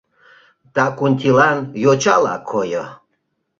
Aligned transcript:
Дакунтилан 0.73 1.57
йочала 1.83 2.35
койо 2.49 2.85